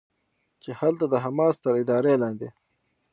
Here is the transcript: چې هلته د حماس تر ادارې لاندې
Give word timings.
چې 0.61 0.69
هلته 0.79 1.05
د 1.09 1.15
حماس 1.25 1.55
تر 1.63 1.73
ادارې 1.81 2.13
لاندې 2.23 2.49